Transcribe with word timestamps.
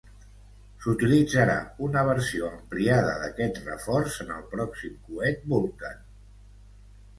S'utilitzarà 0.85 1.57
una 1.87 2.03
versió 2.07 2.47
ampliada 2.55 3.13
d'aquest 3.25 3.61
reforç 3.67 4.19
en 4.27 4.35
el 4.39 4.49
pròxim 4.57 4.99
coet 5.13 5.49
Vulcan. 5.55 6.05